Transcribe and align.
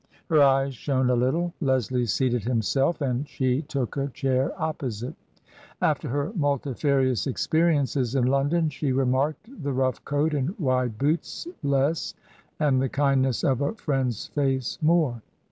Her 0.29 0.41
eyes 0.41 0.73
shone 0.73 1.11
a 1.11 1.15
little. 1.15 1.53
Leslie 1.61 2.07
seated 2.07 2.43
himself, 2.43 3.01
and 3.01 3.29
she 3.29 3.61
took 3.61 3.97
a 3.97 4.07
chair 4.07 4.51
opposite. 4.59 5.13
After 5.79 6.09
her 6.09 6.31
multifarious 6.35 7.27
experiences 7.27 8.15
in 8.15 8.25
London, 8.25 8.69
she 8.71 8.91
remarked 8.93 9.47
the 9.61 9.73
rough 9.73 10.03
coat 10.03 10.33
and 10.33 10.57
wide 10.57 10.97
boots 10.97 11.47
less, 11.61 12.15
and 12.59 12.81
the 12.81 12.89
kindness 12.89 13.43
of 13.43 13.61
a 13.61 13.75
friend's 13.75 14.25
face 14.25 14.79
more. 14.81 15.21